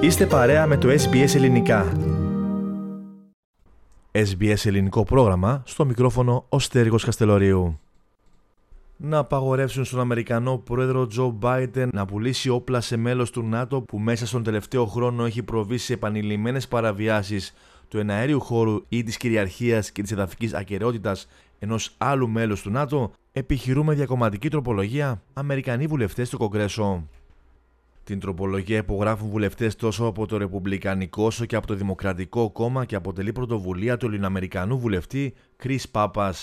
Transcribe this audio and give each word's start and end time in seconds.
Είστε 0.00 0.26
παρέα 0.26 0.66
με 0.66 0.76
το 0.76 0.88
SBS 0.88 1.34
Ελληνικά. 1.34 1.92
SBS 4.12 4.64
Ελληνικό 4.64 5.04
πρόγραμμα, 5.04 5.62
στο 5.66 5.84
μικρόφωνο 5.84 6.46
ο 6.48 6.58
Στέργος 6.58 7.04
Καστελωρίου. 7.04 7.80
Να 8.96 9.18
απαγορεύσουν 9.18 9.84
στον 9.84 10.00
Αμερικανό 10.00 10.56
πρόεδρο 10.58 11.06
Τζο 11.06 11.30
Μπάιντεν 11.30 11.90
να 11.92 12.04
πουλήσει 12.06 12.48
όπλα 12.48 12.80
σε 12.80 12.96
μέλος 12.96 13.30
του 13.30 13.42
ΝΑΤΟ 13.42 13.80
που 13.80 13.98
μέσα 13.98 14.26
στον 14.26 14.42
τελευταίο 14.42 14.86
χρόνο 14.86 15.24
έχει 15.24 15.42
προβεί 15.42 15.78
σε 15.78 15.92
επανειλημμένες 15.92 16.68
παραβιάσεις 16.68 17.54
του 17.88 17.98
εναέριου 17.98 18.40
χώρου 18.40 18.84
ή 18.88 19.02
της 19.02 19.16
κυριαρχίας 19.16 19.90
και 19.90 20.02
της 20.02 20.12
εδαφικής 20.12 20.54
ακαιρεότητας 20.54 21.28
ενός 21.58 21.94
άλλου 21.98 22.28
μέλους 22.28 22.62
του 22.62 22.70
ΝΑΤΟ, 22.70 23.12
επιχειρούμε 23.32 23.94
διακομματική 23.94 24.50
τροπολογία 24.50 25.22
Αμερικανοί 25.32 25.86
βουλευτές 25.86 26.28
στο 26.28 26.36
Κογκρέσο. 26.36 27.08
Την 28.06 28.20
τροπολογία 28.20 28.76
υπογράφουν 28.76 29.28
βουλευτές 29.28 29.76
τόσο 29.76 30.04
από 30.04 30.26
το 30.26 30.36
Ρεπουμπλικανικό 30.36 31.24
όσο 31.24 31.44
και 31.44 31.56
από 31.56 31.66
το 31.66 31.74
Δημοκρατικό 31.74 32.50
κόμμα 32.50 32.84
και 32.84 32.94
αποτελεί 32.94 33.32
πρωτοβουλία 33.32 33.96
του 33.96 34.06
Ελληνοαμερικανού 34.06 34.78
βουλευτή 34.78 35.34
Κρι 35.56 35.80
Πάπα. 35.90 36.34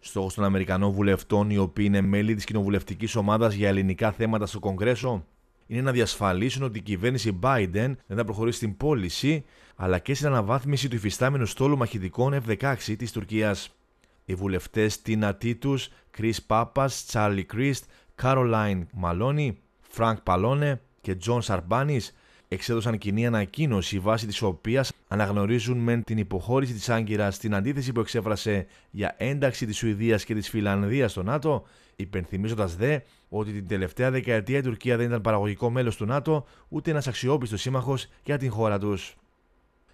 Στόχος 0.00 0.34
των 0.34 0.44
Αμερικανών 0.44 0.92
βουλευτών, 0.92 1.50
οι 1.50 1.58
οποίοι 1.58 1.84
είναι 1.88 2.00
μέλη 2.00 2.34
της 2.34 2.44
κοινοβουλευτικής 2.44 3.16
ομάδας 3.16 3.54
για 3.54 3.68
ελληνικά 3.68 4.12
θέματα 4.12 4.46
στο 4.46 4.58
Κογκρέσο, 4.58 5.24
είναι 5.66 5.80
να 5.82 5.92
διασφαλίσουν 5.92 6.62
ότι 6.62 6.78
η 6.78 6.82
κυβέρνηση 6.82 7.38
Biden 7.42 7.94
δεν 8.06 8.16
θα 8.16 8.24
προχωρήσει 8.24 8.56
στην 8.56 8.76
πώληση 8.76 9.44
αλλά 9.76 9.98
και 9.98 10.14
στην 10.14 10.26
αναβάθμιση 10.26 10.88
του 10.88 10.96
υφιστάμενου 10.96 11.46
στόλου 11.46 11.76
μαχητικών 11.76 12.42
F-16 12.46 12.74
της 12.98 13.12
Τουρκίας. 13.12 13.76
Οι 14.24 14.34
βουλευτές 14.34 15.02
Τίνα 15.02 15.34
Τίτου, 15.34 15.74
Κρι 16.10 16.34
Πάπα, 16.46 16.86
Τσάρλι 17.06 17.44
Κρίστ, 17.44 17.84
Κάρολάιν 18.14 18.86
Μαλόνι, 18.92 19.58
Φρανκ 19.80 20.20
Παλόν, 20.20 20.80
και 21.04 21.14
Τζον 21.14 21.42
Σαρμπάνης 21.42 22.14
εξέδωσαν 22.48 22.98
κοινή 22.98 23.26
ανακοίνωση 23.26 23.98
βάσει 23.98 24.26
της 24.26 24.42
οποίας 24.42 24.92
αναγνωρίζουν 25.08 25.78
μεν 25.78 26.04
την 26.04 26.18
υποχώρηση 26.18 26.72
της 26.72 26.88
Άγκυρας 26.88 27.34
στην 27.34 27.54
αντίθεση 27.54 27.92
που 27.92 28.00
εξέφρασε 28.00 28.66
για 28.90 29.14
ένταξη 29.18 29.66
της 29.66 29.76
Σουηδίας 29.76 30.24
και 30.24 30.34
της 30.34 30.48
Φιλανδίας 30.48 31.10
στο 31.10 31.22
ΝΑΤΟ, 31.22 31.64
υπενθυμίζοντας 31.96 32.76
δε 32.76 32.98
ότι 33.28 33.52
την 33.52 33.66
τελευταία 33.66 34.10
δεκαετία 34.10 34.58
η 34.58 34.62
Τουρκία 34.62 34.96
δεν 34.96 35.06
ήταν 35.06 35.20
παραγωγικό 35.20 35.70
μέλος 35.70 35.96
του 35.96 36.04
ΝΑΤΟ 36.04 36.46
ούτε 36.68 36.90
ένας 36.90 37.06
αξιόπιστος 37.06 37.60
σύμμαχος 37.60 38.06
για 38.24 38.38
την 38.38 38.50
χώρα 38.50 38.78
τους. 38.78 39.16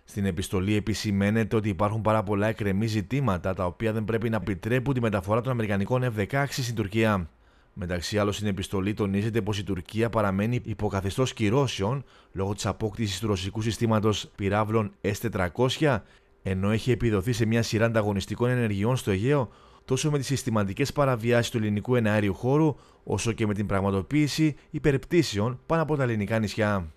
Στην 0.04 0.24
επιστολή 0.24 0.74
επισημαίνεται 0.74 1.56
ότι 1.56 1.68
υπάρχουν 1.68 2.02
πάρα 2.02 2.22
πολλά 2.22 2.46
εκκρεμή 2.46 2.86
ζητήματα 2.86 3.54
τα 3.54 3.66
οποία 3.66 3.92
δεν 3.92 4.04
πρέπει 4.04 4.30
να 4.30 4.36
επιτρέπουν 4.36 4.94
τη 4.94 5.00
μεταφορά 5.00 5.40
των 5.40 5.52
Αμερικανικών 5.52 6.14
F-16 6.16 6.44
στην 6.48 6.74
Τουρκία. 6.74 7.28
Μεταξύ 7.74 8.18
άλλων, 8.18 8.32
στην 8.32 8.46
επιστολή 8.46 8.94
τονίζεται 8.94 9.42
πως 9.42 9.58
η 9.58 9.64
Τουρκία 9.64 10.10
παραμένει 10.10 10.60
υποκαθεστώς 10.64 11.32
κυρώσεων 11.32 12.04
λόγω 12.32 12.54
της 12.54 12.66
απόκτησης 12.66 13.20
του 13.20 13.26
ρωσικού 13.26 13.62
συστήματος 13.62 14.30
πυράβλων 14.36 14.92
S-400, 15.00 15.98
ενώ 16.42 16.70
έχει 16.70 16.90
επιδοθεί 16.90 17.32
σε 17.32 17.46
μια 17.46 17.62
σειρά 17.62 17.84
ανταγωνιστικών 17.84 18.50
ενεργειών 18.50 18.96
στο 18.96 19.10
Αιγαίο, 19.10 19.48
τόσο 19.84 20.10
με 20.10 20.18
τις 20.18 20.26
συστηματικές 20.26 20.92
παραβιάσεις 20.92 21.50
του 21.50 21.58
ελληνικού 21.58 21.94
εναέριου 21.96 22.34
χώρου, 22.34 22.76
όσο 23.04 23.32
και 23.32 23.46
με 23.46 23.54
την 23.54 23.66
πραγματοποίηση 23.66 24.56
υπερπτήσεων 24.70 25.60
πάνω 25.66 25.82
από 25.82 25.96
τα 25.96 26.02
ελληνικά 26.02 26.38
νησιά. 26.38 26.92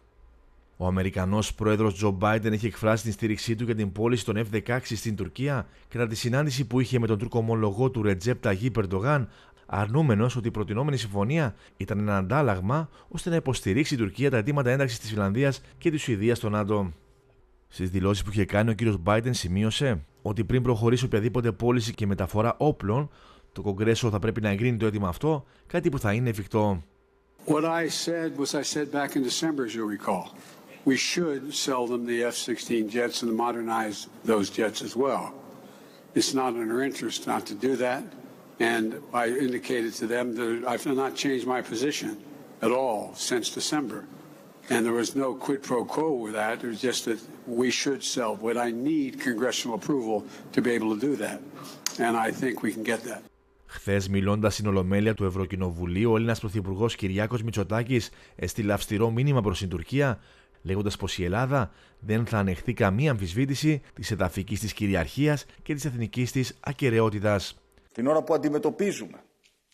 Ο 0.78 0.88
Αμερικανός 0.88 1.54
πρόεδρος 1.54 1.94
Τζο 1.94 2.12
Μπάιντεν 2.12 2.54
έχει 2.54 2.66
εκφράσει 2.66 3.04
την 3.04 3.12
στήριξή 3.12 3.56
του 3.56 3.64
για 3.64 3.76
την 3.76 3.92
πώληση 3.92 4.26
των 4.26 4.38
F-16 4.38 4.80
στην 4.84 5.16
Τουρκία 5.16 5.68
κατά 5.88 6.08
τη 6.08 6.16
συνάντηση 6.16 6.68
που 6.68 6.80
είχε 6.80 7.00
με 7.00 7.08
τον 7.08 7.18
Τούρκο 7.18 7.40
ομολογό 7.40 7.90
του 7.90 8.04
Ρετζέπ 8.04 8.42
Ταγί 8.42 8.72
Περντογάν, 8.72 9.30
αρνούμενος 9.66 10.36
ότι 10.36 10.47
η 10.47 10.52
προτινόμενη 10.52 10.97
συμφωνία 10.97 11.56
ήταν 11.78 12.00
ένα 12.00 12.17
αντάλλαγμα 12.17 12.89
ώστε 13.08 13.30
να 13.30 13.36
υποστηρίξει 13.36 13.94
η 13.94 13.97
Τουρκία 13.97 14.30
τα 14.30 14.38
αιτήματα 14.38 14.69
ένταξης 14.69 15.00
της 15.00 15.09
Φιλανδίας 15.09 15.61
και 15.78 15.92
της 15.92 16.02
Σουηδίας 16.02 16.38
στο 16.38 16.50
ΝΑΤΟ. 16.50 16.92
Στις 17.67 17.89
δηλώσεις 17.89 18.23
που 18.23 18.30
είχε 18.31 18.45
κάνει, 18.45 18.69
ο 18.69 18.75
κ. 18.75 18.80
Biden 19.06 19.30
σημείωσε 19.31 20.06
ότι 20.22 20.44
πριν 20.44 20.63
προχωρήσει 20.63 21.06
οποιαδήποτε 21.06 21.52
πώληση 21.52 21.94
και 21.94 22.06
μεταφορά 22.07 22.56
όπλων, 22.57 23.09
το 23.52 23.62
Κογκρέσο 23.62 24.09
θα 24.09 24.19
πρέπει 24.19 24.41
να 24.41 24.50
εγκρίνει 24.50 24.78
το 24.78 24.85
αίτημα 24.85 25.07
αυτό, 25.07 25.46
κάτι 25.68 25.90
που 25.90 26.00
θα 26.00 26.13
είναι 26.13 26.29
εφικτό. 26.29 26.84
What 27.46 27.66
I 27.66 27.90
said 27.90 28.38
was 28.38 28.56
I 28.56 28.62
said 28.62 28.91
back 28.91 29.16
in 29.18 29.23
December, 29.23 29.66
as 29.66 29.75
you 29.75 29.85
recall. 29.97 30.25
We 30.85 30.97
should 30.97 31.53
sell 31.53 31.88
them 31.88 32.06
the 32.06 32.23
F-16 32.23 32.90
jets 32.90 33.22
and 33.23 33.31
modernize 33.46 34.07
those 34.31 34.50
jets 34.50 34.81
as 34.81 34.96
well. 34.96 35.34
It's 36.16 36.34
not 36.34 36.52
in 36.56 36.69
our 36.72 36.81
interest 36.90 37.19
not 37.28 37.46
to 37.47 37.56
do 37.68 37.75
that. 37.85 38.03
And 38.59 39.02
I 39.14 39.25
indicated 39.46 39.94
to 40.02 40.08
them 40.08 40.36
that 40.36 40.68
I've 40.72 40.86
not 40.86 41.16
changed 41.16 41.46
my 41.47 41.62
position 41.62 42.18
at 42.62 42.72
all 42.72 43.12
since 43.16 43.50
December. 43.50 44.06
And 44.69 44.86
there 44.86 44.97
was 45.03 45.16
no 45.16 45.34
quid 45.46 45.62
pro 45.69 45.84
quo 45.86 46.08
with 46.24 46.34
that. 46.34 46.64
It 46.64 46.69
was 46.74 46.81
just 46.81 47.06
that 47.06 47.19
we 47.62 47.69
should 47.72 48.02
sell. 48.03 48.36
But 48.36 48.56
I 48.58 48.72
need 48.72 49.19
congressional 49.30 49.75
approval 49.80 50.24
to 50.56 50.62
be 50.62 50.72
able 50.78 50.90
to 50.96 51.00
do 51.08 51.16
that. 51.25 51.40
And 52.00 52.16
I 52.16 52.31
think 52.31 52.53
we 52.64 52.72
can 52.72 52.84
get 52.84 53.03
that. 53.03 53.22
Χθες, 53.66 54.09
μιλώντας 54.09 54.53
στην 54.53 54.68
Ολομέλεια 54.68 55.14
του 55.14 55.25
Ευρωκοινοβουλίου, 55.25 56.12
ο 56.12 56.16
Έλληνας 56.16 56.40
Πρωθυπουργός 56.40 56.96
Κυριάκος 56.96 57.44
Μητσοτάκης 57.44 58.09
έστειλε 58.35 58.74
αυστηρό 58.74 59.12
μήνυμα 59.12 59.41
προς 59.41 59.59
την 59.59 59.70
Τουρκία, 59.70 60.20
λέγοντας 60.62 60.97
πως 60.97 61.18
η 61.18 61.24
Ελλάδα 61.24 61.72
δεν 62.00 62.25
θα 62.25 62.38
ανεχθεί 62.38 62.74
καμία 62.74 63.12
αμφισβήτηση 63.12 63.81
της 63.94 64.12
εδαφικής 64.12 64.59
της 64.59 64.74
κυριαρχίας 64.74 65.46
και 65.64 65.74
της 65.74 65.85
εθνικής 65.85 66.31
της 66.31 66.58
ακαιρεότητας. 66.59 67.62
Την 67.94 68.08
ώρα 68.08 68.24
που 68.24 68.34
αντιμετωπίζουμε 68.34 69.24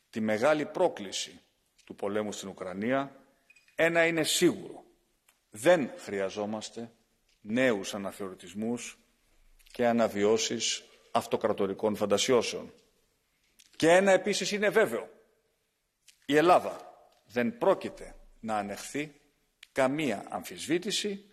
τη 0.09 0.19
μεγάλη 0.19 0.65
πρόκληση 0.65 1.41
του 1.85 1.95
πολέμου 1.95 2.31
στην 2.31 2.49
Ουκρανία, 2.49 3.15
ένα 3.75 4.05
είναι 4.05 4.23
σίγουρο. 4.23 4.83
Δεν 5.49 5.91
χρειαζόμαστε 5.97 6.91
νέους 7.41 7.93
αναθεωρητισμούς 7.93 8.97
και 9.71 9.87
αναβιώσεις 9.87 10.83
αυτοκρατορικών 11.11 11.95
φαντασιώσεων. 11.95 12.73
Και 13.75 13.89
ένα 13.91 14.11
επίσης 14.11 14.51
είναι 14.51 14.69
βέβαιο. 14.69 15.09
Η 16.25 16.35
Ελλάδα 16.35 16.93
δεν 17.25 17.57
πρόκειται 17.57 18.15
να 18.39 18.57
ανεχθεί 18.57 19.11
καμία 19.71 20.25
αμφισβήτηση 20.29 21.25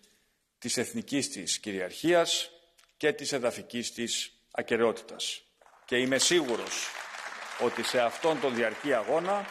της 0.57 0.77
εθνικής 0.77 1.29
της 1.29 1.59
κυριαρχίας 1.59 2.51
και 2.97 3.13
της 3.13 3.31
εδαφικής 3.31 3.93
της 3.93 4.31
ακαιρεότητας 4.51 5.46
και 5.87 5.95
είμαι 5.95 6.17
σίγουρος 6.17 6.87
ότι 7.65 7.83
σε 7.83 7.99
αυτόν 7.99 8.39
τον 8.41 8.55
διαρκή 8.55 8.93
αγώνα 8.93 9.45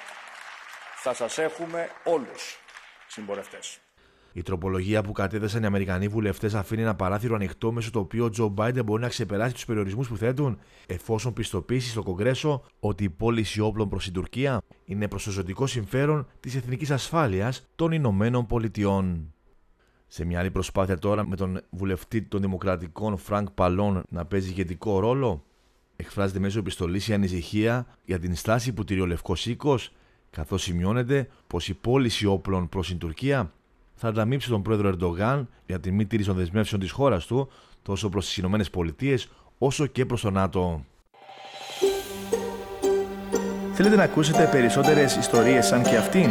θα 0.97 1.15
σας 1.15 1.39
έχουμε 1.39 1.89
όλους 2.05 2.59
συμπορευτές. 3.07 3.79
Η 4.33 4.43
τροπολογία 4.43 5.03
που 5.03 5.13
κατέθεσαν 5.13 5.63
οι 5.63 5.67
Αμερικανοί 5.67 6.09
βουλευτές 6.09 6.55
αφήνει 6.55 6.83
ένα 6.83 6.95
παράθυρο 6.95 7.35
ανοιχτό 7.35 7.73
μέσω 7.73 7.91
το 7.91 7.99
οποίο 7.99 8.25
ο 8.25 8.31
Τζο 8.31 8.49
Μπάιντεν 8.49 8.85
μπορεί 8.85 9.03
να 9.03 9.09
ξεπεράσει 9.09 9.55
τους 9.55 9.65
περιορισμούς 9.65 10.09
που 10.09 10.17
θέτουν, 10.17 10.59
εφόσον 10.87 11.33
πιστοποιήσει 11.33 11.91
στο 11.91 12.03
Κογκρέσο 12.03 12.65
ότι 12.81 13.05
η 13.05 13.11
πώληση 13.11 13.61
όπλων 13.61 13.89
προς 13.89 14.05
την 14.05 14.13
Τουρκία 14.13 14.61
είναι 14.85 15.09
προς 15.09 15.25
το 15.25 15.31
ζωτικό 15.31 15.67
συμφέρον 15.67 16.27
της 16.41 16.55
εθνικής 16.55 16.91
ασφάλειας 16.91 17.67
των 17.75 17.93
Ηνωμένων 17.93 18.47
Πολιτειών. 18.47 19.35
Σε 20.07 20.25
μια 20.25 20.39
άλλη 20.39 20.51
προσπάθεια 20.51 20.99
τώρα 20.99 21.27
με 21.27 21.37
τον 21.37 21.61
βουλευτή 21.71 22.23
των 22.23 22.41
Δημοκρατικών 22.41 23.17
Φρανκ 23.17 23.51
Παλόν 23.51 24.03
να 24.09 24.25
παίζει 24.25 24.49
ηγετικό 24.49 24.99
ρόλο, 24.99 25.45
εκφράζεται 25.97 26.39
μέσω 26.39 26.59
επιστολής 26.59 27.09
η 27.09 27.13
ανησυχία 27.13 27.87
για 28.05 28.19
την 28.19 28.35
στάση 28.35 28.73
που 28.73 28.85
τηρεί 28.85 29.01
ο 29.01 29.07
Λευκός 29.07 29.47
Οίκος, 29.47 29.93
καθώς 30.31 30.63
σημειώνεται 30.63 31.29
πως 31.47 31.69
η 31.69 31.75
πώληση 31.75 32.27
όπλων 32.27 32.69
προς 32.69 32.87
την 32.89 32.99
Τουρκία 32.99 33.53
θα 33.95 34.09
ανταμείψει 34.09 34.49
τον 34.49 34.63
πρόεδρο 34.63 34.89
Ερντογάν 34.89 35.49
για 35.67 35.81
τη 35.81 35.91
μη 35.91 36.07
τήρηση 36.07 36.29
των 36.29 36.37
δεσμεύσεων 36.37 36.81
της 36.81 36.91
χώρας 36.91 37.27
του 37.27 37.49
τόσο 37.83 38.09
προς 38.09 38.27
τις 38.27 38.37
ΗΠΑ 38.37 39.19
όσο 39.59 39.87
και 39.87 40.07
προς 40.07 40.21
το 40.21 40.31
ΝΑΤΟ. 40.31 40.85
Θέλετε 43.73 43.97
να 43.97 44.03
ακούσετε 44.03 44.49
περισσότερες 44.51 45.17
ιστορίες 45.17 45.67
σαν 45.67 45.83
και 45.83 45.97
αυτήν; 45.97 46.31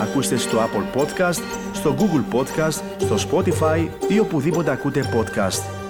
Ακούστε 0.00 0.36
στο 0.36 0.58
Apple 0.58 1.00
Podcast, 1.00 1.42
στο 1.72 1.96
Google 1.98 2.34
Podcast, 2.34 2.82
στο 2.98 3.16
Spotify 3.30 3.88
ή 4.08 4.18
οπουδήποτε 4.18 4.70
ακούτε 4.70 5.02
podcast. 5.14 5.87